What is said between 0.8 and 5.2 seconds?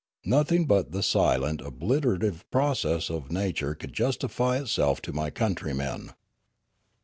the silent obliterative process of nature could justify itself to